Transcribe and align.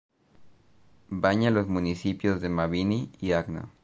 Baña 1.11 1.51
los 1.51 1.67
municipios 1.67 2.41
de 2.41 2.49
Mabini 2.49 3.11
y 3.19 3.33
Agno. 3.33 3.69